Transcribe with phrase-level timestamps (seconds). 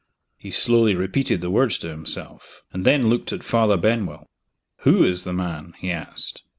[0.35, 4.25] He slowly repeated the words to himself and then looked at Father Benwell.
[4.77, 6.41] "Who is the man?" he asked.